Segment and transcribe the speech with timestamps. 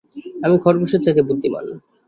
[0.43, 1.65] আমি খরগোশের চাইতে বুদ্ধিমান।